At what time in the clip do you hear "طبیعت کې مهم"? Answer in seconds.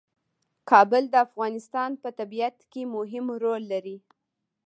2.19-3.25